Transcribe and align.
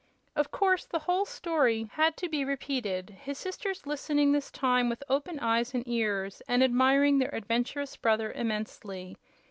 Of 0.35 0.49
course 0.49 0.85
the 0.85 0.97
whole 0.97 1.25
story 1.25 1.83
had 1.93 2.17
to 2.17 2.27
be 2.27 2.43
repeated, 2.43 3.11
his 3.21 3.37
sisters 3.37 3.85
listening 3.85 4.31
this 4.31 4.49
time 4.49 4.89
with 4.89 5.03
open 5.07 5.37
eyes 5.39 5.75
and 5.75 5.87
ears 5.87 6.41
and 6.47 6.63
admiring 6.63 7.19
their 7.19 7.35
adventurous 7.35 7.95
brother 7.97 8.31
immensely. 8.31 9.15